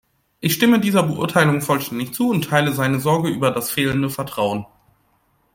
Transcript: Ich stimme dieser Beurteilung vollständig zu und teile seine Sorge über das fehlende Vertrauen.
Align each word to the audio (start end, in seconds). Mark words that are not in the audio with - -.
Ich 0.39 0.55
stimme 0.55 0.79
dieser 0.79 1.03
Beurteilung 1.03 1.61
vollständig 1.61 2.11
zu 2.15 2.29
und 2.31 2.45
teile 2.45 2.71
seine 2.71 2.99
Sorge 2.99 3.29
über 3.29 3.51
das 3.51 3.69
fehlende 3.69 4.09
Vertrauen. 4.09 4.65